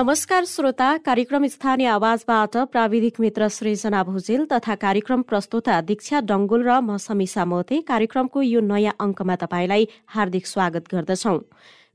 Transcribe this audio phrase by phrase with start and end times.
[0.00, 6.80] नमस्कार श्रोता। कार्यक्रम स्थानीय आवाजबाट प्राविधिक मित्र सृजना भुजेल तथा कार्यक्रम प्रस्तुता दीक्षा डङ्गुल र
[6.80, 11.36] म समीसा मोते। कार्यक्रमको यो नयाँ अङ्कमा तपाईँलाई हार्दिक स्वागत गर्दछौ।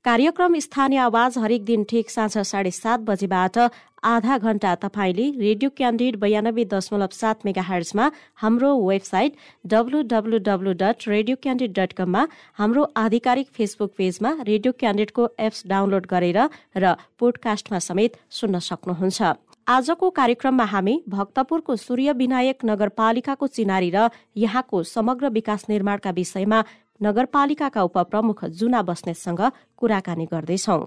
[0.06, 3.58] कार्यक्रम स्थानीय आवाज हरेक दिन ठिक साँझ साढे सात बजेबाट
[4.06, 8.10] आधा घण्टा तपाईँले रेडियो क्यान्डिड बयानब्बे दशमलव सात मेगा हर्जमा
[8.42, 9.34] हाम्रो website
[9.66, 12.26] W W W dot radio candid dot कममा
[12.60, 16.40] हाम्रो आधिकारिक फेसबुक पेजमा रेडियो क्यान्डिडको एप्स डाउनलोड गरेर
[16.78, 19.34] र पोडकास्टमा समेत सुन्न सक्नुहुन्छ।
[19.68, 26.60] आजको कार्यक्रममा हामी भक्तपुरको सूर्य विनायक नगरपालिकाको चिनारी र यहाँको समग्र विकास निर्माणका विषयमा
[27.02, 29.42] नगरपालिकाका उपप्रमुख जुना बस्नेतसँग
[29.78, 30.82] कुराकानी गर्दैछौं।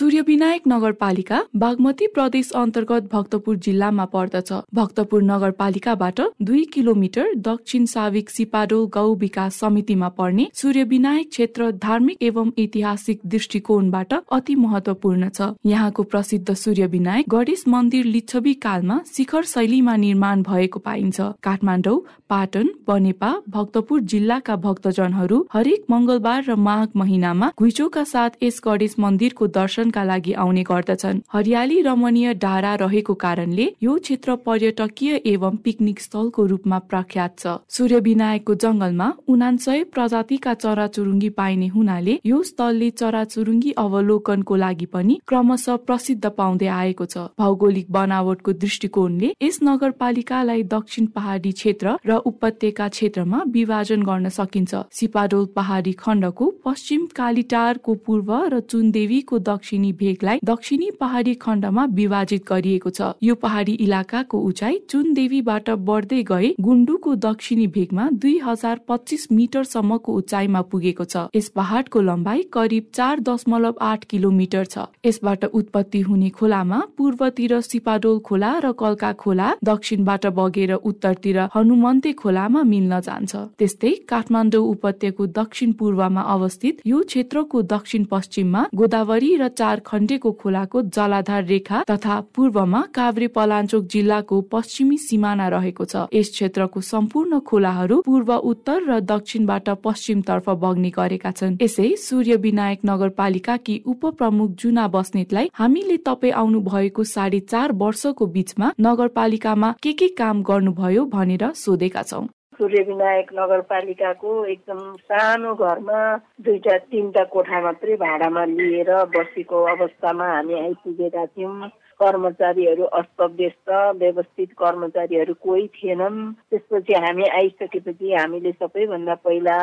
[0.00, 8.86] सूर्यविनायक नगरपालिका बागमती प्रदेश अन्तर्गत भक्तपुर जिल्लामा पर्दछ। भक्तपुर नगरपालिकाबाट दुई किलोमिटर दक्षिण साविक सिपाडोल
[8.94, 16.54] गाउँ विकास समितिमा पर्ने सूर्यविनायक क्षेत्र धार्मिक एवं ऐतिहासिक दृष्टिकोणबाट अति महत्वपूर्ण छ। यहाँको प्रसिद्ध
[16.54, 21.98] सूर्य विनायक गणेश मन्दिर लिच्छवी कालमा शिखर शैलीमा निर्माण भएको पाइन्छ। काठमाडौँ
[22.30, 29.46] पाटन बनेपा भक्तपुर जिल्लाका भक्तजनहरू हरेक मंगलबार र माघ महिनामा घुइचोका साथ यस गणेश मन्दिरको
[29.52, 36.00] दर्शन दर्शनका लागि आउने गर्दछन्। हरियाली रमणीय डाँडा रहेको कारणले यो क्षेत्र पर्यटकीय एवं पिकनिक
[36.00, 43.70] स्थलको रूपमा प्रख्यात छ। सूर्य विनायकको जंगलमा उनासय प्रजातिका चराचुरुङ्गी पाइने हुनाले यो स्थलले चराचुरुङ्गी
[43.76, 51.52] अवलोकनको लागि पनि क्रमशः प्रसिद्ध पाउँदै आएको छ। भौगोलिक बनावटको दृष्टिकोणले यस नगरपालिकालाई दक्षिण पहाडी
[51.58, 59.38] क्षेत्र र उपत्यका क्षेत्रमा विभाजन गर्न सकिन्छ। सिपाडोल पहाडी खण्डको पश्चिम कालीटारको पूर्व र चुनदेवीको
[59.50, 66.22] दक्षिण दक्षिणी भेगलाई दक्षिणी पहाडी खण्डमा विभाजित गरिएको छ। यो पहाडी इलाकाको उचाइ चुनदेवीबाट बढ्दै
[66.28, 72.84] गए गुन्डुको दक्षिणी भेगमा दुई हजार पच्चिस मिटरसम्मको उचाइमा पुगेको छ। यस पहाडको लम्बाइ करिब
[72.92, 79.48] चार दशमलव आठ किलोमिटर छ। यसबाट उत्पत्ति हुने खोलामा पूर्वतिर सिपाडोल खोला र कल्का खोला
[79.64, 87.62] दक्षिणबाट बगेर उत्तरतिर हनुमन्ते खोलामा मिल्न जान्छ। त्यस्तै काठमाडौँ उपत्यको दक्षिण पूर्वमा अवस्थित यो क्षेत्रको
[87.74, 94.98] दक्षिण पश्चिममा गोदावरी र चार खण्डेको खोलाको जलाधार रेखा तथा पूर्वमा काभ्रे पलाञ्चोक जिल्लाको पश्चिमी
[95.00, 101.58] सिमाना रहेको छ। यस क्षेत्रको सम्पूर्ण खोलाहरू पूर्व उत्तर र दक्षिणबाट पश्चिमतर्फ बग्ने गरेका छन्।
[101.62, 108.72] यसै सूर्य विनायक नगरपालिकाकी उपप्रमुख जुना बस्नेतलाई हामीले तपाईँ आउनु भएको साढे चार वर्षको बिचमा
[108.80, 112.26] नगरपालिकामा के के काम गर्नुभयो भनेर सोधेका छौँ।
[112.60, 116.00] सूर्य विनायक नगरपालिकाको एकदम सानो घरमा
[116.44, 121.68] दुईटा तिनवटा कोठा मात्रै भाडामा लिएर बसेको अवस्थामा हामी आइपुगेका थियौँ।
[122.00, 123.70] कर्मचारीहरू अस्तव्यस्त
[124.02, 129.58] व्यवस्थित कर्मचारीहरू कोही थिएनन्। त्यसपछि हामी आइसकेपछि हामीले सबैभन्दा पहिला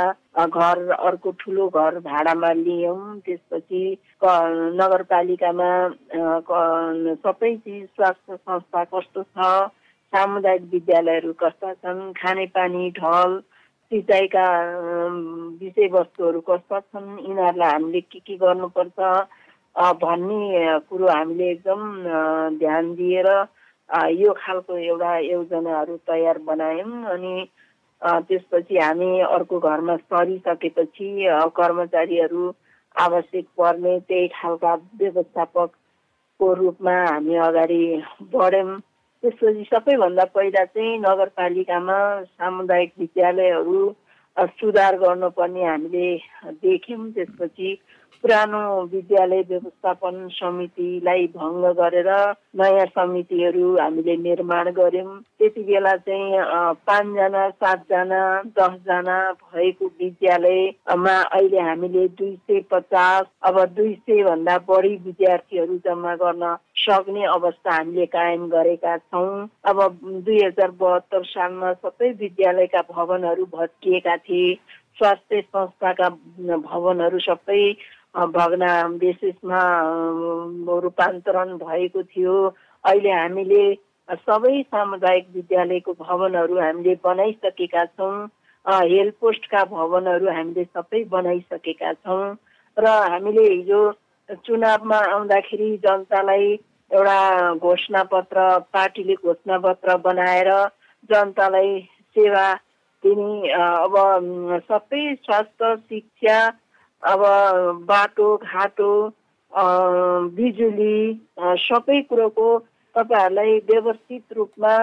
[0.46, 3.82] घर अर्को ठुलो घर भाडामा लियौँ। त्यसपछि
[4.82, 5.72] नगरपालिकामा
[7.26, 9.38] सबै चिज स्वास्थ्य संस्था कस्तो छ
[10.14, 13.40] सामुदायिक विद्यालयहरू कस्ता छन् खानेपानी ढल
[13.92, 14.46] सिँचाइका
[15.62, 19.00] विषयवस्तुहरू कस्ता छन् यिनीहरूलाई हामीले के के गर्नुपर्छ
[20.04, 21.82] भन्ने कुरो हामीले एकदम
[22.60, 23.30] ध्यान दिएर
[24.22, 27.36] यो खालको एउटा योजनाहरू तयार बनायौँ अनि
[28.02, 31.10] त्यसपछि हामी अर्को घरमा सरिसकेपछि
[31.60, 32.52] कर्मचारीहरू
[32.96, 37.82] आवश्यक पर्ने त्यही खालका व्यवस्थापकको रूपमा हामी अगाडि
[38.34, 38.80] बढ्यौँ।
[39.28, 41.98] त्यसपछि सबैभन्दा पहिला चाहिँ नगरपालिकामा
[42.40, 43.80] सामुदायिक विद्यालयहरू
[44.56, 46.08] सुधार गर्नुपर्ने हामीले
[46.64, 47.70] देख्यौँ। त्यसपछि
[48.24, 48.60] पुरानो
[48.92, 52.10] विद्यालय व्यवस्थापन समितिलाई भङ्ग गरेर
[52.60, 56.44] नयाँ समितिहरू हामीले निर्माण गर्यौँ त्यति बेला चाहिँ
[56.88, 58.22] पाँचजना सातजना
[58.58, 66.16] दसजना भएको विद्यालयमा अहिले हामीले दुई सय पचास अब दुई सय भन्दा बढी विद्यार्थीहरू जम्मा
[66.16, 73.46] गर्न सक्ने अवस्था हामीले कायम गरेका छौँ। अब दुई हजार बहत्तर सालमा सबै विद्यालयका भवनहरू
[73.54, 74.54] भत्किएका थिए
[74.98, 77.62] स्वास्थ्य संस्थाका भवनहरू सबै
[78.18, 78.72] भग्ना
[79.02, 79.62] विशेषमा
[80.84, 82.36] रूपान्तरण भएको थियो।
[82.84, 83.64] अहिले हामीले
[84.26, 88.28] सबै सामुदायिक विद्यालयको भवनहरू हामीले बनाइसकेका छौँ।
[88.66, 92.36] हेल्थ पोस्टका भवनहरू हामीले सबै बनाइसकेका छौँ।
[92.78, 93.82] र हामीले हिजो
[94.46, 96.48] चुनावमा आउँदाखेरि जनतालाई
[96.92, 97.20] एउटा
[97.56, 100.50] घोषणा पत्र पार्टीले घोषणा पत्र बनाएर
[101.10, 101.80] जनतालाई
[102.16, 102.48] सेवा
[103.04, 103.96] दिने अब
[104.70, 106.38] सबै स्वास्थ्य शिक्षा
[107.04, 107.22] अब
[107.88, 108.92] बाटो घाटो
[110.38, 110.98] बिजुली
[111.64, 112.48] सबै कुरोको
[112.96, 114.74] तपाईँहरूलाई व्यवस्थित रूपमा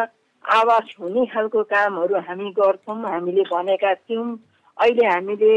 [0.44, 4.26] आवास हुने खालको कामहरू हामी गर्छौँ हामीले भनेका थियौँ।
[4.76, 5.54] अहिले हामीले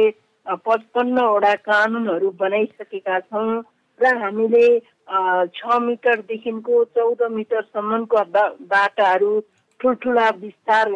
[0.67, 3.61] पचपन्नवटा कानुनहरू बनाइसकेका छौँ
[3.99, 4.65] र हामीले
[5.57, 8.23] छ मिटरदेखिको चौध मिटरसम्मको
[8.73, 9.31] बाटाहरू
[9.79, 10.91] ठुल्ठुला विस्तार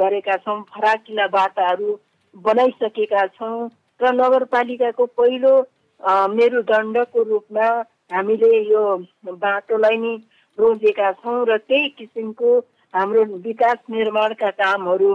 [0.00, 1.98] गरेका छौँ फराकिला बाटाहरू
[2.34, 3.68] बनाइसकेका छौँ।
[4.00, 5.52] र नगरपालिकाको पहिलो
[6.30, 7.68] मेरुदण्डको रूपमा
[8.12, 8.82] हामीले यो
[9.44, 10.14] बाटोलाई नि
[10.58, 12.50] रोजेका छौँ र त्यही किसिमको
[12.94, 15.14] हाम्रो विकास निर्माणका कामहरू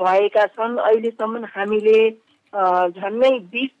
[0.00, 1.98] भएका छन्। अहिलेसम्म हामीले
[2.96, 3.74] झन्डै बिस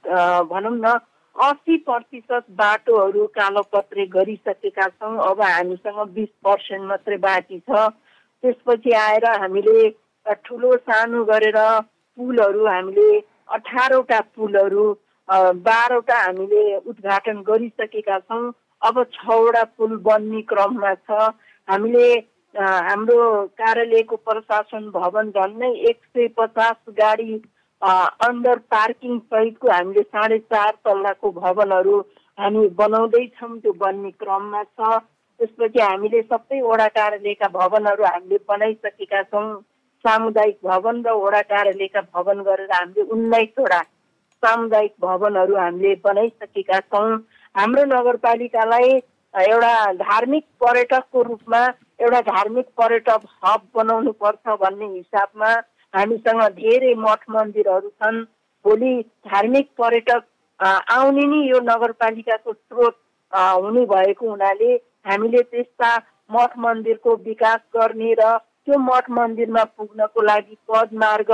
[0.50, 0.98] भनौँ न
[1.36, 7.88] असी प्रतिशत बाटोहरू कालोपत्रे गरिसकेका छौँ। अब हामीसँग बिस पर्सेन्ट मात्रै बाँकी छ।
[8.42, 9.90] त्यसपछि आएर हामीले
[10.46, 11.58] ठुलो सानो गरेर
[12.18, 13.08] पुलहरू हामीले
[13.52, 14.84] अठारवटा पुलहरू
[15.28, 18.52] बाह्रवटा हामीले उद्घाटन गरिसकेका छौँ।
[18.82, 21.30] अब छवटा पुल बन्ने क्रममा छ।
[21.68, 22.06] हामीले
[22.54, 23.20] हाम्रो
[23.60, 27.34] कार्यालयको प्रशासन भवन झन्डै एक सय पचास गाडी
[27.82, 31.98] अन्डर पार्किङ सहितको हामीले साढे चार तल्लाको भवनहरू
[32.38, 34.98] हामी बनाउँदैछौँ। त्यो बन्ने क्रममा छ।
[35.40, 39.48] त्यसपछि हामीले सबै वडा कार्यालयका भवनहरू हामीले बनाइसकेका छौँ।
[40.04, 43.80] सामुदायिक भवन र वडा कार्यालयका भवन गरेर हामीले उन्नाइसवटा
[44.42, 47.10] सामुदायिक भवनहरू हामीले बनाइसकेका छौँ।
[47.54, 48.90] हाम्रो नगरपालिकालाई
[49.34, 51.60] एउटा धार्मिक पर्यटकको रूपमा
[52.02, 55.50] एउटा धार्मिक पर्यटक हब बनाउनु पर्छ भन्ने हिसाबमा
[55.94, 58.22] हामीसँग धेरै मठ मन्दिरहरू छन्।
[58.64, 58.92] भोलि
[59.26, 60.22] धार्मिक पर्यटक
[60.60, 62.96] आउने नि यो नगरपालिकाको स्रोत
[63.32, 64.72] हुने भएको हुनाले
[65.06, 65.90] हामीले त्यस्ता
[66.30, 71.32] मठ मन्दिरको विकास गर्ने र त्यो मठ मन्दिरमा पुग्नको लागि पदमार्ग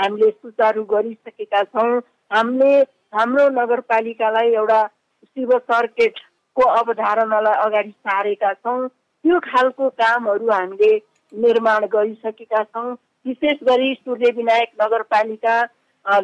[0.00, 2.00] हामीले सुचारू गरिसकेका छौँ।
[2.30, 2.72] हामीले
[3.14, 4.80] हाम्रो नगरपालिकालाई एउटा
[5.24, 10.92] शिव सर्किटको अवधारणालाई अगाडि सारेका छौँ। त्यो खालको कामहरू हामीले
[11.32, 12.92] निर्माण गरिसकेका छौँ।
[13.26, 15.56] विशेष गरी सूर्य विनायक नगरपालिका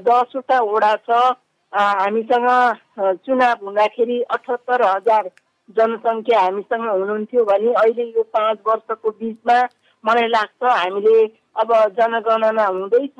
[0.07, 1.25] दसवटा वडा छ।
[1.73, 2.49] हामीसँग
[3.27, 5.29] चुनाव हुँदाखेरि अठहत्तर हजार
[5.77, 9.59] जनसङ्ख्या हामीसँग हुनुहुन्थ्यो भने अहिले यो पाँच वर्षको बिचमा
[10.07, 11.17] मलाई लाग्छ हामीले
[11.61, 13.19] अब जनगणना हुँदैछ।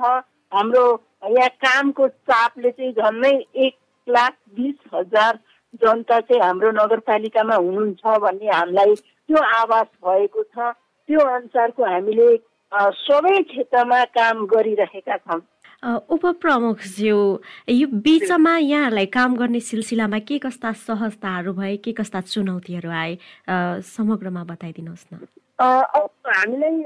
[0.53, 0.85] हाम्रो
[1.27, 3.35] यहाँ कामको चापले चाहिँ झन्डै
[3.67, 3.75] एक
[4.09, 5.39] लाख बिस हजार
[5.83, 10.73] जनता चाहिँ हाम्रो नगरपालिकामा हुनुहुन्छ भन्ने हामीलाई त्यो आवाज भएको छ।
[11.09, 12.29] त्यो अनुसारको हामीले
[13.03, 15.41] सबै क्षेत्रमा काम गरिरहेका छौँ।
[16.15, 17.19] उपप्रमुखज्यू
[17.71, 23.13] यो बिचमा यहाँहरूलाई काम गर्ने सिलसिलामा के कस्ता सहजताहरू भए के कस्ता चुनौतीहरू आए?
[23.95, 25.27] समग्रमा बताइदिनुहोस् न।
[25.61, 26.83] हामीलाई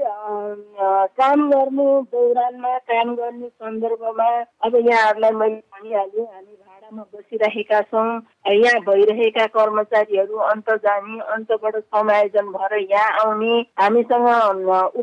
[1.19, 4.27] काम गर्ने दौरानमा काम गर्ने सन्दर्भमा
[4.65, 8.07] अब यहाँहरूलाई मैले भनिहालेँ हामी भाडामा बसिरहेका छौँ।
[8.47, 14.27] यहाँ भइरहेका कर्मचारीहरू अन्त जाने अन्तबाट समायोजन भएर यहाँ आउने। हामीसँग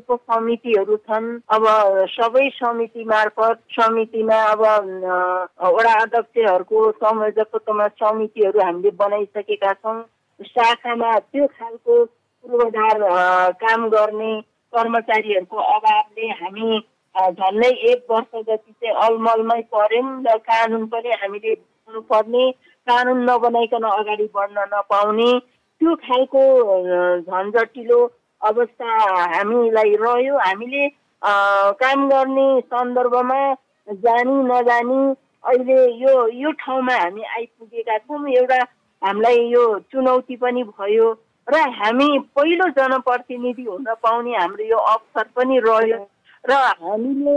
[0.00, 1.64] उपसमितिहरू छन्। अब
[2.16, 4.62] सबै समिति मार्फत समितिमा अब
[5.76, 10.02] वडा अध्यक्षहरूको संयोजकत्वमा समितिहरू हामीले बनाइसकेका छौँ।
[10.40, 11.94] शाखामा त्यो खालको
[12.44, 12.99] पूर्वाधार
[13.61, 14.40] काम गर्ने
[14.73, 16.79] कर्मचारीहरूको अभावले हामी
[17.14, 21.55] झन्डै एक वर्ष जति चाहिँ अलमलमै पर्यौँ र कानुन पनि हामीले
[22.11, 22.50] पर्ने
[22.87, 25.31] कानुन नबनाइकन अगाडि बढ्न नपाउने
[25.81, 26.43] त्यो खालको
[27.20, 28.00] झन्झटिलो
[28.43, 28.90] अवस्था
[29.35, 30.88] हामीलाई रह्यो। हामीले
[31.83, 33.40] काम गर्ने सन्दर्भमा
[33.88, 35.00] जानी नजानी
[35.45, 38.61] अहिले यो यो ठाउँमा हामी आइपुगेका छौँ। एउटा
[39.02, 41.09] हामीलाई यो चुनौती पनि भयो।
[41.49, 45.99] र हामी पहिलो जनप्रतिनिधि हुन पाउने हाम्रो यो अवसर पनि रह्यो।
[46.45, 47.37] र हामीले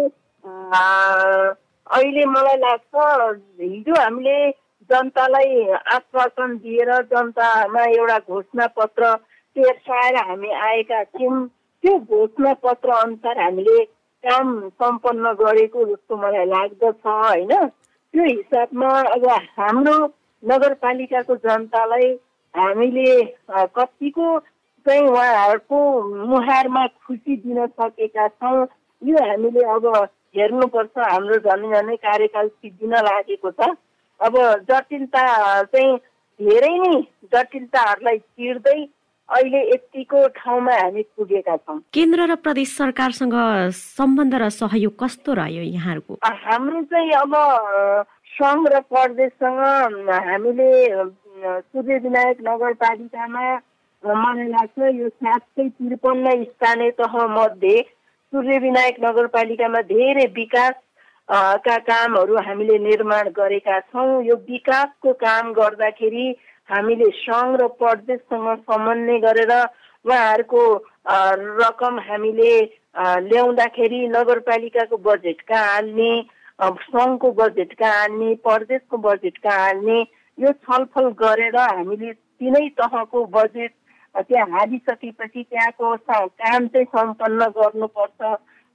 [1.88, 2.94] अहिले मलाई लाग्छ
[3.62, 4.38] हिजो हामीले
[4.90, 5.64] जनतालाई
[5.96, 9.14] आश्वासन दिएर जनतामा एउटा घोषणा पत्र
[9.56, 11.48] तेर्साएर हामी आएका थियौँ।
[11.84, 13.84] त्यो घोषणा पत्र अनुसार हामीले
[14.24, 17.54] काम सम्पन्न गरेको जस्तो मलाई लाग्दछ होइन?
[18.14, 19.26] त्यो हिसाबमा अब
[19.58, 19.96] हाम्रो
[20.44, 22.10] नगरपालिकाको जनतालाई
[22.56, 23.24] हामीले
[23.76, 24.28] कतिको
[24.86, 25.80] चाहिँ उहाँहरूको
[26.28, 28.68] मुहारमा खुसी दिन सकेका छौँ।
[29.02, 29.86] यो हामीले अब
[30.38, 33.70] हेर्नुपर्छ हाम्रो झन् झनै कार्यकाल सिद्धिन लागेको छ।
[34.20, 34.34] अब
[34.70, 35.24] जटिलता
[35.64, 35.98] चाहिँ
[36.40, 36.96] धेरै नै
[37.34, 38.80] जटिलताहरूलाई चिर्दै
[39.30, 43.36] अहिले यतिको ठाउँमा हामी पुगेका छौँ। केन्द्र र प्रदेश सरकारसँग
[43.72, 46.20] सम्बन्ध र सहयोग कस्तो रह्यो यहाँहरूको?
[46.20, 47.34] हाम्रो चाहिँ अब
[48.32, 50.70] सङ्घ र प्रदेशसँग हामीले
[51.42, 53.46] सूर्य विनायक नगरपालिकामा
[54.04, 57.82] मलाई लाग्छ यो सात सय त्रिपन्न स्थानीय तह मध्ये
[58.34, 60.74] सूर्य विनायक नगरपालिकामा धेरै विकास
[61.66, 66.28] का कामहरू हामीले निर्माण गरेका छौँ। यो विकासको काम गर्दाखेरि
[66.70, 69.54] हामीले सङ्घ र प्रदेशसँग समन्वय गरेर
[70.06, 70.64] उहाँहरूको
[71.58, 72.54] रकम हामीले
[73.26, 76.14] ल्याउँदाखेरि नगरपालिकाको बजेट कहाँ हाल्ने
[76.88, 80.02] सङ्घको बजेट कहाँ हाल्ने प्रदेशको बजेट कहाँ हाल्ने
[80.42, 83.74] यो छलफल गरेर हामीले तिनै तहको बजेट
[84.16, 88.22] त्यहाँ हालिसकेपछि त्यहाँको काम चाहिँ सम्पन्न गर्नुपर्छ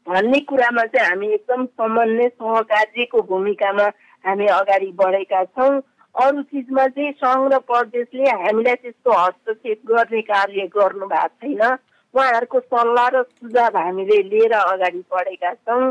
[0.06, 3.86] भन्ने कुरामा चाहिँ हामी एकदम समन्वय सहकार्यको भूमिकामा
[4.24, 5.80] हामी अगाडि बढेका छौँ।
[6.14, 11.62] अरू चिजमा चाहिँ सङ्घ र प्रदेशले हामीलाई त्यस्तो हस्तक्षेप गर्ने कार्य गर्नु भएको छैन।
[12.14, 15.84] उहाँहरूको सल्लाह र सुझाव हामीले लिएर अगाडि बढेका छौँ।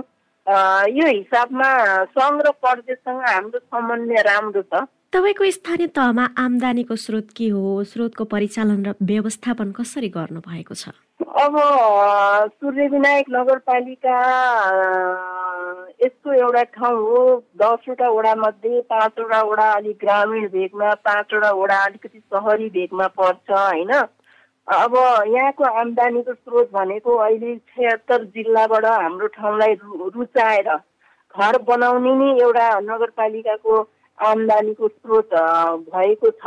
[0.97, 1.69] यो हिसाबमा
[2.17, 7.83] सङ्घ र प्रदेशसँग हाम्रो समन्वय राम्रो छ। तपाईँको स्थानीय तहमा आमदानीको स्रोत के हो?
[7.87, 10.91] स्रोतको परिचालन र व्यवस्थापन कसरी गर्नु भएको छ?
[11.23, 11.55] अब
[12.51, 14.17] सूर्य विनायक नगरपालिका
[16.03, 17.21] यस्तो एउटा ठाउँ हो।
[17.55, 23.91] दसवटा वडा मध्ये पाँचवटा वडा अलिक ग्रामीण भेगमा पाँचवटा वडा अलिकति सहरी भेगमा पर्छ होइन?
[24.67, 24.93] अब
[25.31, 29.73] यहाँको आमदानीको स्रोत भनेको अहिले छयत्तर जिल्लाबाट हाम्रो ठाउँलाई
[30.11, 33.83] रुचाएर घर बनाउने नै एउटा नगरपालिकाको
[34.19, 35.29] आमदानीको स्रोत
[35.89, 36.45] भएको छ।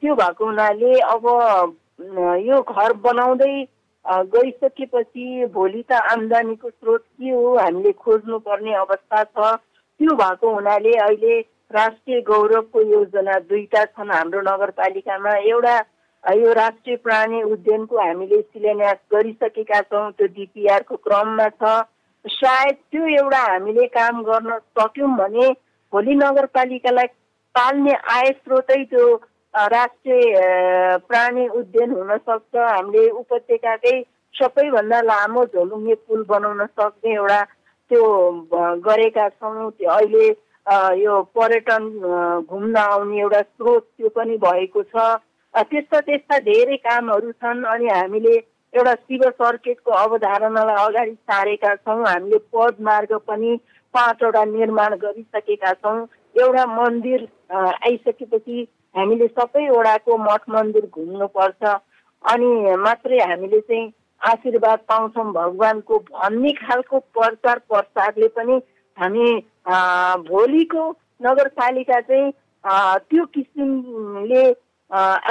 [0.00, 1.26] त्यो भएको हुनाले अब
[2.46, 3.54] यो घर बनाउँदै
[4.34, 9.54] गइसकेपछि भोलि त आमदानीको स्रोत के हो हामीले खोज्नुपर्ने अवस्था छ।
[10.00, 11.38] त्यो भएको हुनाले अहिले
[11.70, 15.76] राष्ट्रिय गौरवको योजना दुईटा छन् हाम्रो नगरपालिकामा। एउटा
[16.24, 21.82] यो राष्ट्रिय प्राणी उद्यानको हामीले शिलान्यास गरिसकेका छौँ त्यो डिपिआरको क्रममा छ।
[22.24, 25.46] सायद त्यो एउटा हामीले काम गर्न सक्यौँ भने
[25.92, 27.06] भोलि नगरपालिकालाई
[27.54, 29.06] पाल्ने आय स्रोतै त्यो
[29.74, 30.36] राष्ट्रिय
[31.08, 33.94] प्राणी उद्यान हुन सक्छ हामीले उपत्यकाकै
[34.34, 37.40] सबैभन्दा लामो झोलुङ्गे पुल बनाउन सक्ने एउटा
[37.90, 38.04] त्यो
[38.86, 40.28] गरेका छौँ। अहिले
[41.02, 41.82] यो पर्यटन
[42.46, 44.94] घुम्न आउने एउटा स्रोत त्यो पनि भएको छ।
[45.54, 48.36] त्यस्ता त्यस्ता धेरै कामहरू छन् अनि हामीले
[48.74, 53.56] एउटा शिव सर्किटको अवधारणालाई अगाडि सारेका छौँ। हामीले पद मार्ग पनि
[53.94, 61.62] पाँचवटा निर्माण गरिसकेका छौँ। एउटा मन्दिर आइसकेपछि हामीले सबैवटाको मठ मन्दिर घुम्नुपर्छ।
[62.24, 68.56] अनि मात्रै हामीले चाहिँ आशीर्वाद पाउँछौँ भगवान्को भन्ने खालको प्रचार प्रसारले पनि
[68.98, 69.26] हामी
[70.28, 70.84] भोलिको
[71.22, 72.32] नगरपालिका चाहिँ
[73.10, 74.44] त्यो किसिमले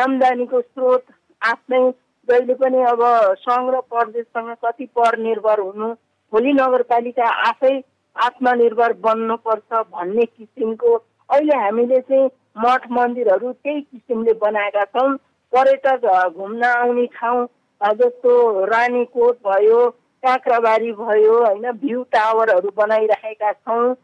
[0.03, 1.03] आम्दानीको स्रोत
[1.41, 1.81] आफ्नै
[2.29, 3.01] जहिले पनि अब
[3.43, 5.87] सङ्घ र प्रदेशसँग कति पर निर्भर हुनु
[6.33, 7.73] भोलि नगरपालिका आफै
[8.15, 10.95] आत्मनिर्भर बन्नुपर्छ भन्ने किसिमको
[11.29, 15.11] अहिले हामीले चाहिँ मठ मन्दिरहरू त्यही किसिमले बनाएका छौँ।
[15.53, 16.05] पर्यटक
[16.35, 17.45] घुम्न आउने ठाउँ
[17.81, 18.31] जस्तो
[18.65, 19.79] रानीकोट भयो
[20.23, 23.95] काँक्राबारी भयो होइन भ्यू टावरहरू बनाइराखेका छौँ।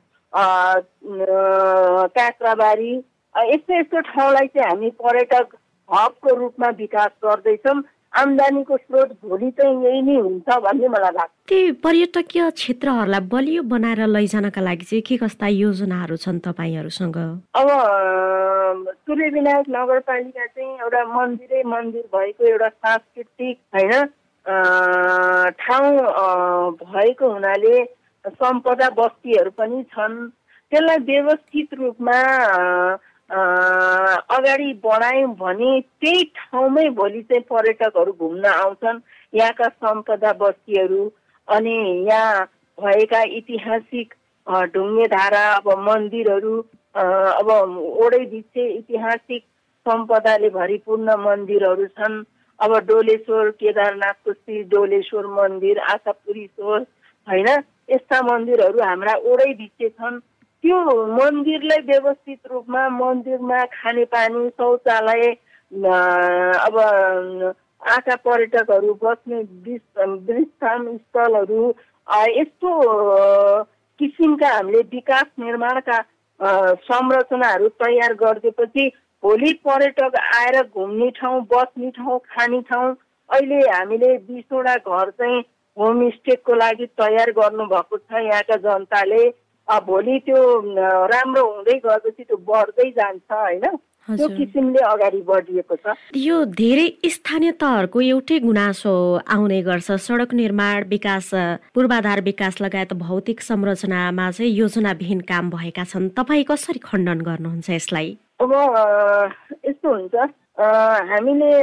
[2.16, 2.94] काँक्राबारी
[3.36, 5.56] यस्तो यस्तो ठाउँलाई चाहिँ हामी पर्यटक
[5.90, 7.82] हबको रूपमा विकास गर्दैछौँ।
[8.16, 14.02] आम्दानीको स्रोत भोलि चाहिँ यही नै हुन्छ भन्ने मलाई लाग्छ। त्यही पर्यटकीय क्षेत्रहरूलाई बलियो बनाएर
[14.08, 17.18] लैजानका लागि चाहिँ के कस्ता योजनाहरू छन् तपाईँहरूसँग?
[17.60, 17.68] अब
[19.06, 24.08] सूर्य विनायक नगरपालिका चाहिँ एउटा मन्दिरै मन्दिर भएको एउटा सांस्कृतिक होइन
[25.60, 25.92] ठाउँ
[26.82, 27.76] भएको हुनाले
[28.26, 30.16] सम्पदा बस्तीहरू पनि छन्।
[30.72, 32.18] त्यसलाई व्यवस्थित रूपमा
[33.30, 39.00] अगाडि बढायौँ भने त्यही ठाउँमै भोलि चाहिँ पर्यटकहरू घुम्न आउँछन्।
[39.34, 41.04] यहाँका सम्पदा बस्तीहरू
[41.48, 41.76] अनि
[42.10, 42.46] यहाँ
[42.78, 44.14] भएका ऐतिहासिक
[44.74, 46.56] ढुङ्गे धारा अब मन्दिरहरू
[46.96, 47.50] अब
[48.06, 49.44] ओडै बिचे ऐतिहासिक
[49.86, 52.24] सम्पदाले भरिपूर्ण मन्दिरहरू छन्।
[52.60, 56.80] अब डोलेश्वर केदारनाथको श्री डोलेश्वर मन्दिर आशापुरीश्वर
[57.28, 57.50] होइन?
[57.90, 60.20] यस्ता मन्दिरहरू हाम्रा ओडै बिचे छन्।
[60.66, 65.26] त्यो मन्दिरलाई व्यवस्थित रूपमा मन्दिरमा खानेपानी शौचालय
[66.60, 66.78] अब
[67.94, 71.70] आँखा पर्यटकहरू बस्ने विश्राम स्थलहरू
[72.40, 72.72] यस्तो
[74.00, 76.02] किसिमका हामीले विकास निर्माणका
[76.90, 78.88] संरचनाहरू तयार गरिदिएपछि
[79.24, 82.96] भोलि पर्यटक आएर घुम्ने ठाउँ बस्ने ठाउँ खाने ठाउँ
[83.30, 85.42] अहिले हामीले बिसवटा घर चाहिँ
[85.78, 89.24] होमस्टेको लागि तयार गर्नुभएको छ। यहाँका जनताले
[89.68, 90.40] भोलि त्यो
[91.12, 93.66] राम्रो हुँदै गएपछि त्यो बढ्दै जान्छ होइन?
[94.06, 98.94] त्यो किसिमले अगाडि बढिएको छ। यो धेरै स्थानीय तहहरूको एउटै गुनासो
[99.26, 101.30] आउने गर्छ। सडक निर्माण विकास
[101.74, 108.10] पूर्वाधार विकास लगायत भौतिक संरचनामा चाहिँ योजनाविहीन काम भएका छन्। तपाईँ कसरी खण्डन गर्नुहुन्छ यसलाई?
[108.46, 108.52] अब
[109.66, 110.16] यस्तो हुन्छ।
[111.10, 111.54] हामीले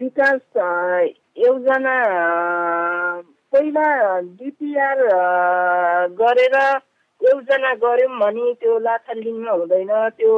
[0.00, 0.44] विकास
[1.48, 1.96] योजना
[3.52, 3.86] पहिला
[4.20, 4.98] डिपिआर
[6.20, 6.56] गरेर
[7.20, 10.34] योजना गऱ्यौँ भने त्यो लाथालिङमा हुँदैन त्यो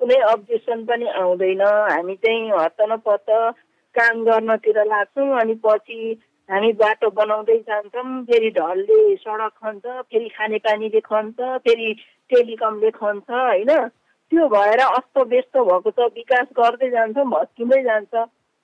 [0.00, 3.30] कुनै अब्जेक्सन पनि आउँदैन। हामी चाहिँ हत्त नपत्त
[3.94, 5.98] काम गर्नतिर लाग्छौँ अनि पछि
[6.48, 11.92] हामी बाटो बनाउँदै जान्छौँ फेरि ढलले सडक खन्छ फेरि खानेपानीले खन्छ फेरि
[12.30, 13.70] टेलिकमले खन्छ होइन?
[14.32, 18.14] त्यो भएर अस्त व्यस्त भएको छ विकास गर्दै जान्छ भत्किँदै जान्छ।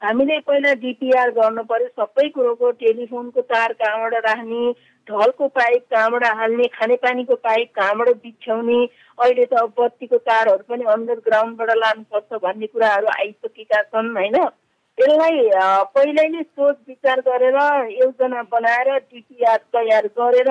[0.02, 4.60] हामीले पहिला डिपिआर गर्नु पर्यो सबै कुरोको टेलिफोनको तार कहाँबाट राख्ने
[5.06, 8.78] ढलको पाइप कहाँबाट हाल्ने खानेपानीको पाइप कहाँबाट बिछ्याउने
[9.18, 14.40] अहिले त अब बत्तीको तारहरू पनि अन्डरग्राउन्डबाट लानुपर्छ भन्ने कुराहरू आइसकेका छन् होइन?
[14.98, 15.44] यसलाई
[15.94, 17.60] पहिल्यै नै सोच विचार गरेर
[17.92, 20.50] योजना बनाएर डिपिआर तयार गरेर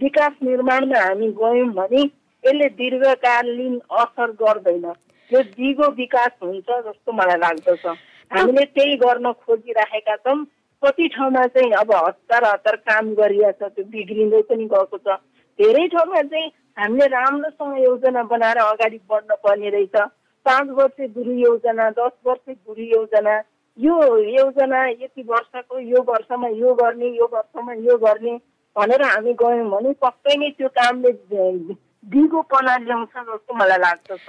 [0.00, 4.90] विकास निर्माणमा हामी गयौँ भने यसले दीर्घकालीन असर गर्दैन।
[5.30, 7.96] यो दिगो विकास हुन्छ जस्तो मलाई लाग्दछ।
[8.30, 10.44] हामीले त्यही गर्न खोजिराखेका छौँ।
[10.82, 15.18] कति ठाउँमा चाहिँ अब हतार हतार काम गरिरहेछ त्यो बिग्रिँदै पनि गएको छ।
[15.58, 19.96] धेरै ठाउँमा चाहिँ हामीले राम्रोसँग योजना बनाएर अगाडि बढ्न पर्ने रहेछ।
[20.46, 23.36] पाँच वर्ष गुरु योजना दस वर्ष गुरु योजना
[23.78, 28.36] यो योजना यति वर्षको यो वर्षमा यो गर्ने यो वर्षमा यो गर्ने
[28.76, 31.12] भनेर हामी गयौँ भने पक्कै नै त्यो कामले
[32.04, 34.28] दिगोपना ल्याउँछ जस्तो मलाई लाग्दछ।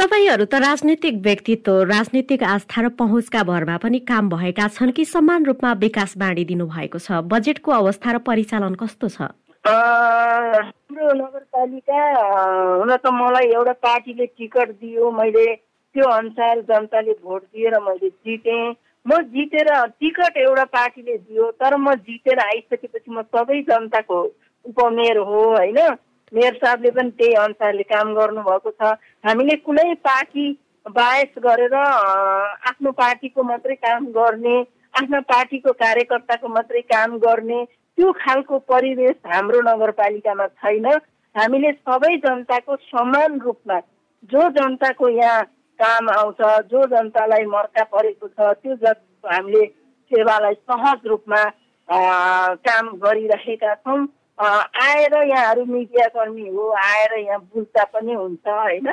[0.00, 5.44] तपाईँहरू त राजनीतिक व्यक्तित्व राजनीतिक आस्था र पहुँचका भरमा पनि काम भएका छन् कि समान
[5.44, 7.20] रूपमा विकास बाँडिदिनु भएको छ?
[7.28, 9.28] बजेटको अवस्था र परिचालन कस्तो छ?
[9.60, 12.00] हाम्रो नगरपालिका
[12.80, 15.46] हुन त मलाई एउटा पार्टीले टिकट दियो मैले
[15.92, 18.72] त्यो अनुसार जनताले भोट दिएर मैले जितेँ।
[19.06, 19.68] म जितेर
[20.00, 24.16] टिकट एउटा पार्टीले दियो तर म जितेर आइसकेपछि म सबै जनताको
[24.64, 25.78] उपमेयर हो होइन?
[26.32, 28.92] मेयर साहबले पनि त्यही अनुसारले काम गर्नुभएको छ।
[29.24, 30.46] हामीले कुनै पार्टी
[30.86, 34.56] बायस गरेर आफ्नो पार्टीको मात्रै काम गर्ने
[34.94, 40.86] आफ्नो पार्टीको कार्यकर्ताको मात्रै काम गर्ने त्यो खालको परिवेश हाम्रो नगरपालिकामा छैन।
[41.34, 43.78] हामीले सबै जनताको समान रूपमा
[44.30, 45.42] जो जनताको यहाँ
[45.78, 48.94] काम आउँछ जो जनतालाई मर्का परेको छ त्यो
[49.24, 49.64] हामीले
[50.10, 51.42] सेवालाई सहज रूपमा
[52.68, 54.00] काम गरिरहेका छौँ।
[54.40, 58.88] आएर यहाँहरू मिडियाकर्मी हो आएर यहाँ बुझ्दा पनि हुन्छ होइन?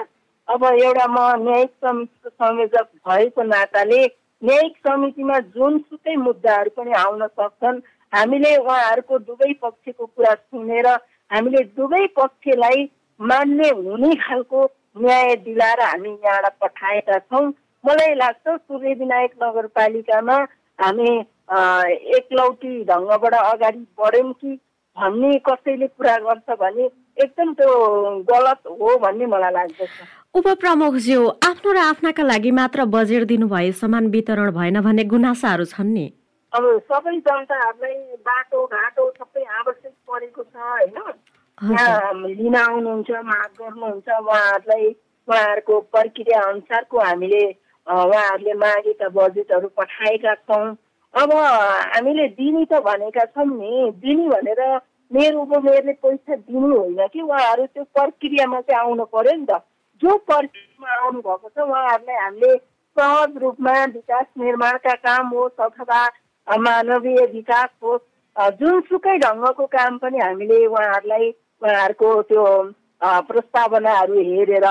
[0.47, 4.05] अब एउटा म न्यायिक समितिको संयोजक भएको नाताले
[4.41, 7.81] न्यायिक समितिमा जुनसुकै मुद्दाहरू पनि आउन सक्छन्।
[8.13, 10.87] हामीले उहाँहरूको दुवै पक्षको कुरा सुनेर
[11.31, 12.83] हामीले दुवै पक्षलाई
[13.19, 14.65] मान्ने हुने खालको
[14.97, 17.47] न्याय दिलाएर हामी यहाँबाट पठाएका छौँ।
[17.83, 20.37] मलाई लाग्छ सूर्य विनायक नगरपालिकामा
[20.79, 21.09] हामी
[22.17, 24.59] एकलौटी ढङ्गबाट अगाडि बढ्यौँ कि
[24.97, 26.85] भन्ने कसैले कुरा गर्छ भने
[27.23, 27.73] एकदम त्यो
[28.29, 29.93] गलत हो भन्ने मलाई लाग्दछ।
[30.35, 36.05] उपप्रमुखज्यू आफ्नो र आफ्नाका लागि मात्र बजेट दिनुभए समान वितरण भएन भन्ने गुनासाहरू छन् नि।
[36.53, 40.97] अब सबै जनताहरूलाई बाटो घाटो सबै आवश्यक परेको छ होइन?
[42.39, 44.85] लिन आउनुहुन्छ माग गर्नुहुन्छ उहाँहरूलाई
[45.27, 47.43] उहाँहरूको प्रक्रिया अनुसारको हामीले
[47.87, 50.65] उहाँहरूले मागेका बजेटहरू पठाएका छौँ।
[51.13, 54.61] अब हामीले दिने त भनेका छौँ नि। दिने भनेर
[55.11, 59.61] मेयर उपमेयरले पैसा दिनु होइन कि उहाँहरू त्यो प्रक्रियामा चाहिँ आउनु पर्यो नि त।
[60.01, 62.55] जो प्रक्रियामा आउनु भएको छ उहाँहरूलाई हामीले
[62.97, 66.01] सहज रूपमा विकास निर्माणका काम होस् अथवा
[66.47, 68.05] मानवीय विकास होस्
[68.59, 71.29] जुनसुकै ढङ्गको काम पनि हामीले उहाँहरूलाई
[71.61, 72.45] उहाँहरूको त्यो
[73.01, 74.67] प्रस्तावनाहरू हेरेर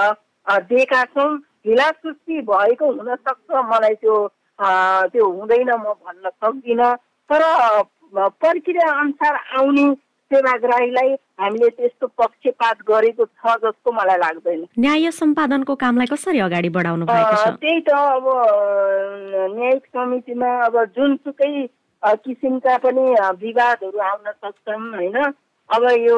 [0.70, 1.30] दिएका छौँ।
[1.66, 4.16] ढिलासुस्ती भएको हुनसक्छ मलाई त्यो
[4.58, 6.94] त्यो हुँदैन म भन्न सक्दिनँ।
[7.30, 7.42] तर
[8.14, 9.86] प्रक्रिया अनुसार आउने
[10.30, 17.06] सेवाग्राहीलाई हामीले त्यस्तो पक्षपात गरेको छ जस्तो मलाई लाग्दैन। न्याय सम्पादनको कामलाई कसरी अगाडि बढाउनु
[17.06, 17.48] भएको छ?
[17.62, 18.26] त्यही त अब
[19.54, 21.52] न्यायिक समितिमा अब जुनसुकै
[22.02, 23.04] किसिमका पनि
[23.42, 25.16] विवादहरू आउन सक्छन् होइन?
[25.70, 26.16] अब यो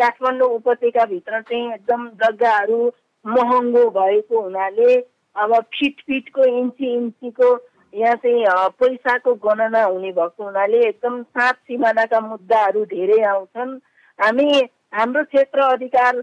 [0.00, 2.80] काठमाडौँ उपत्यकाभित्र चाहिँ एकदम जग्गाहरू
[3.24, 4.92] महँगो भएको हुनाले
[5.36, 7.48] अब फिट फिटको इन्ची इन्चीको
[7.94, 8.44] यहाँ चाहिँ
[8.80, 13.78] पैसाको गणना हुने भएको हुनाले एकदम सात सिमानाका मुद्दाहरू धेरै आउँछन्।
[14.18, 14.48] हामी
[14.94, 16.22] हाम्रो क्षेत्र अधिकार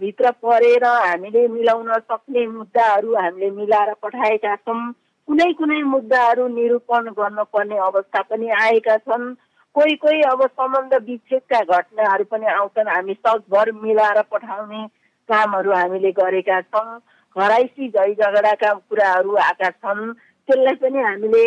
[0.00, 4.92] भित्र परेर हामीले मिलाउन सक्ने मुद्दाहरू हामीले मिलाएर पठाएका छौँ।
[5.28, 9.34] कुनै कुनै मुद्दाहरू निरूपण गर्नुपर्ने अवस्था पनि आएका छन्।
[9.74, 14.86] कोही कोही अब सम्बन्ध विच्छेदका घटनाहरू पनि आउँछन्। हामी सकभर मिलाएर पठाउने
[15.28, 16.98] कामहरू हामीले गरेका छौँ।
[17.36, 20.12] घराइसी झै झगडाका कुराहरू आएका छन्।
[20.48, 21.44] त्यसलाई पनि हामीले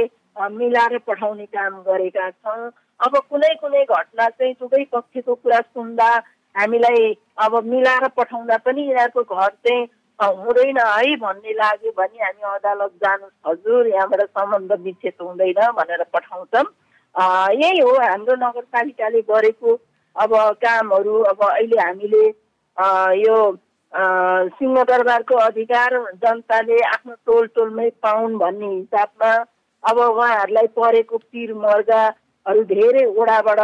[0.56, 6.10] मिलाएर पठाउने काम गरेका छौँ। अब कुनै कुनै घटना चाहिँ दुवै पक्षको कुरा सुन्दा
[6.56, 7.12] हामीलाई
[7.44, 9.88] अब मिलाएर पठाउँदा पनि यिनीहरूको घर चाहिँ
[10.20, 16.66] हुँदैन है भन्ने लाग्यो भने हामी अदालत जानु हजुर यहाँबाट सम्बन्ध विच्छेद हुँदैन भनेर पठाउँछौँ।
[17.56, 19.74] यही हो हाम्रो नगरपालिकाले गरेको
[20.16, 20.32] अब
[20.64, 22.24] कामहरू। अब अहिले हामीले
[23.20, 23.36] यो
[23.96, 29.32] सिंहदरबारको अधिकार जनताले आफ्नो टोल टोलमै पाउन् भन्ने हिसाबमा
[29.84, 33.60] अब उहाँहरूलाई परेको पिर मर्गाहरू धेरै ओडाबाट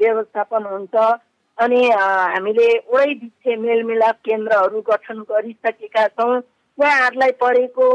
[0.00, 1.06] व्यवस्थापन हुन्छ
[1.58, 6.36] अनि हामीले ओडै बिच्छे मेलमिलाप केन्द्रहरू गठन गरिसकेका छौँ।
[6.78, 7.88] उहाँहरूलाई परेको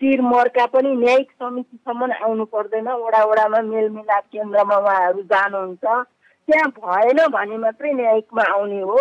[0.00, 5.84] पिर मर्का पनि न्यायिक समितिसम्म आउनु पर्दैन। वडा वडामा मेलमिलाप केन्द्रमा उहाँहरू जानुहुन्छ।
[6.48, 8.98] त्यहाँ भएन भने मात्रै न्यायिकमा आउने हो।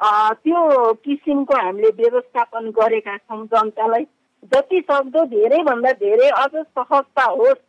[0.00, 4.04] त्यो किसिमको हामीले व्यवस्थापन गरेका छौँ जनतालाई।
[4.52, 7.60] जति सक्दो धेरैभन्दा धेरै अझ सहजता होस्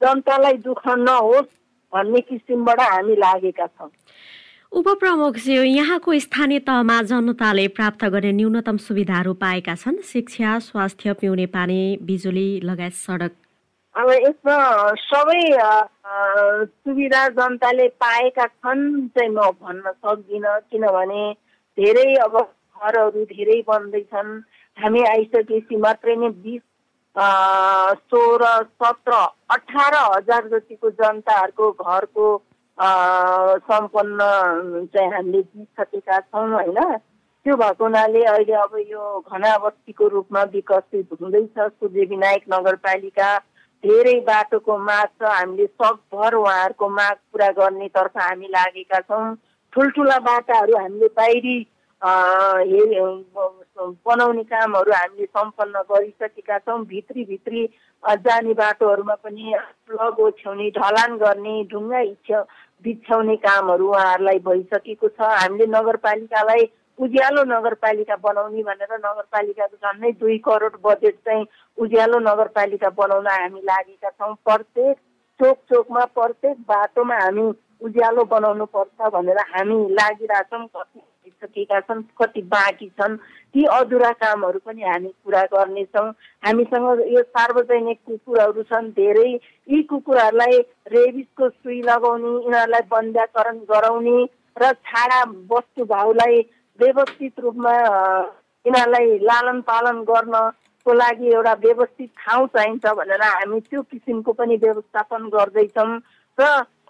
[0.00, 1.50] जनतालाई दुःख नहोस्
[1.92, 3.90] भन्ने किसिमबाट हामी लागेका छौँ।
[4.72, 11.80] उपप्रमुखज्यू यहाँको स्थानीय तहमा जनताले प्राप्त गर्ने न्यूनतम सुविधाहरू पाएका छन्। शिक्षा स्वास्थ्य पिउने पानी
[12.02, 13.32] बिजुली लगायत सडक।
[13.94, 14.58] अब यसमा
[14.98, 15.42] सबै
[16.66, 21.22] सुविधा जनताले पाएका छन् चाहिँ म भन्न सक्दिनँ। किनभने
[21.78, 24.30] धेरै अब घरहरू धेरै बन्दैछन्।
[24.78, 26.62] हामी आइसकेपछि मात्रै नै बिस
[28.10, 28.46] सोह्र
[28.82, 29.12] सत्र
[29.54, 32.26] अठार हजार जतिको जनताहरूको घरको
[33.68, 36.78] सम्पन्न चाहिँ हामीले दिइसकेका छौँ होइन?
[37.46, 43.30] त्यो भएको हुनाले अहिले अब यो घना बस्तीको रूपमा विकसित हुँदैछ। सूर्य विनायक नगरपालिका
[43.84, 49.34] धेरै बाटोको माग छ। हामीले सकभर उहाँहरूको माग पुरा गर्नेतर्फ हामी लागेका छौँ।
[49.74, 51.56] ठुल्ठुला बाटाहरू हामीले बाहिरी
[54.06, 57.62] बनाउने कामहरू हामीले सम्पन्न गरिसकेका छौँ। भित्री भित्री
[58.24, 59.54] जाने बाटोहरूमा पनि
[59.88, 62.40] प्लग ओछ्याउने ढलान गर्ने ढुङ्गा इच्छ्या
[62.84, 66.64] बिछ्याउने कामहरू उहाँहरूलाई भइसकेको छ। हामीले नगरपालिकालाई
[66.98, 71.44] उज्यालो नगरपालिका बनाउने भनेर नगरपालिकाको झन्डै दुई करोड बजेट चाहिँ
[71.78, 74.96] उज्यालो नगरपालिका बनाउन हामी लागेका छौँ। प्रत्येक
[75.40, 77.50] चोक चोकमा प्रत्येक बाटोमा हामी
[77.84, 83.16] उज्यालो बनाउनु पर्छ भनेर हामी लागिरहेछौँ कति भइसकेका छन् कति बाँकी छन्
[83.54, 86.08] ती अधुरा कामहरू पनि हामी पुरा गर्नेछौँ।
[86.46, 89.28] हामीसँग यो सार्वजनिक कुकुरहरू छन् धेरै।
[89.68, 90.58] यी कुकुरहरूलाई
[90.94, 94.16] रेबिसको सुई लगाउने यिनीहरूलाई बन्ध्याकरण गराउने
[94.56, 96.40] र छाडा वस्तु भाउलाई
[96.80, 97.74] व्यवस्थित रूपमा
[98.64, 105.28] यिनीहरूलाई लालन पालन गर्नको लागि एउटा व्यवस्थित ठाउँ चाहिन्छ भनेर हामी त्यो किसिमको पनि व्यवस्थापन
[105.34, 105.90] गर्दैछौँ।
[106.38, 106.44] र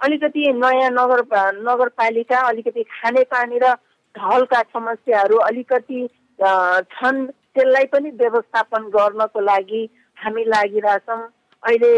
[0.04, 1.20] अलिकति नयाँ नगर
[1.60, 3.72] नगरपालिका अलिकति खानेपानी र
[4.14, 6.00] ढलका समस्याहरू अलिकति
[6.38, 9.82] छन्। त्यसलाई पनि व्यवस्थापन गर्नको लागि
[10.18, 11.22] हामी लागिरहेछौँ।
[11.62, 11.94] अहिले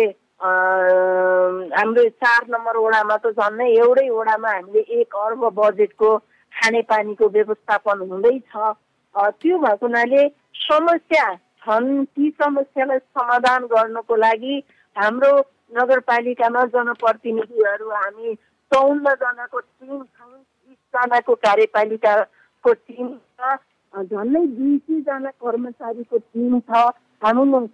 [1.73, 6.11] हाम्रो चार नम्बर वडामा त झन्नै एउटै वडामा हामीले एक अर्ब बजेटको
[6.53, 10.23] खानेपानीको व्यवस्थापन हुँदैछ त्यो भएको हुनाले
[10.61, 11.27] समस्या
[11.65, 14.55] छन्। ती समस्यालाई समाधान गर्नको लागि
[14.97, 15.33] हाम्रो
[15.73, 18.35] नगरपालिकामा जनप्रतिनिधिहरू हामी
[18.73, 23.57] चौन्नजनाको टिम छौँ बिसजनाको कार्यपालिकाको टिम छ
[23.95, 26.85] झन्डै दुई सयजना कर्मचारीको टिम छ।
[27.23, 27.67] हामी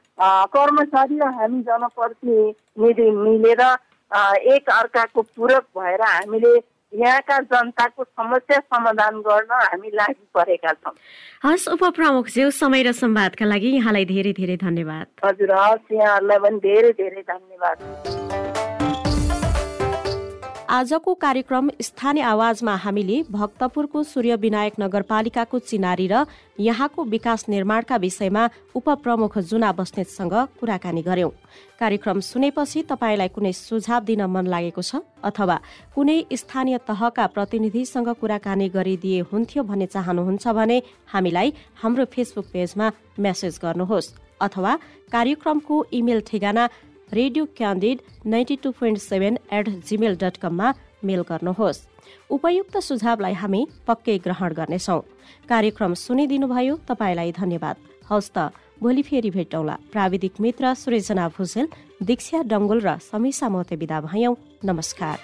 [0.57, 3.63] कर्मचारी र हामी जनप्रतिनिधि मिलेर
[4.55, 6.53] एक अर्काको पूरक भएर हामीले
[6.95, 10.95] यहाँका जनताको समस्या समाधान गर्न हामी लागि परेका छौँ।
[11.45, 16.93] हस् उपप्रमुखज्यू समय र संवादका लागि यहाँलाई धेरै धेरै धन्यवाद। हजुर हस् यहाँहरूलाई पनि धेरै
[16.93, 18.42] धेरै धन्यवाद।
[20.73, 26.25] आजको कार्यक्रम स्थानीय आवाजमा हामीले भक्तपुरको सूर्य विनायक नगरपालिकाको चिनारी र
[26.59, 31.31] यहाँको विकास निर्माणका विषयमा उपप्रमुख जुना बस्नेतसँग कुराकानी गर्यौं।
[31.81, 35.57] कार्यक्रम सुनेपछि तपाईँलाई कुनै सुझाव दिन मन लागेको छ अथवा
[35.95, 40.79] कुनै स्थानीय तहका प्रतिनिधिसँग कुराकानी गरिदिए हुन्थ्यो भन्ने चाहनुहुन्छ भने
[41.13, 44.73] हामीलाई हाम्रो फेसबुक पेजमा मेसेज गर्नुहोस् अथवा
[45.13, 46.65] कार्यक्रमको इमेल ठेगाना
[47.15, 50.73] radio candid ninety two point seven at Gmail dot कममा
[51.05, 51.81] मेल गर्नुहोस्।
[52.31, 54.99] उपयुक्त सुझावलाई हामी पक्कै ग्रहण गर्नेछौ।
[55.49, 57.77] कार्यक्रम सुनिदिनुभयो तपाईँलाई धन्यवाद।
[58.09, 58.49] हवस् त
[58.81, 61.69] भोलि फेरि भेटौँला। प्राविधिक मित्र सृजना भुजेल
[62.01, 65.17] दीक्षा डङ्गुल र समीसा मोते विदा भयौं। नमस्कार।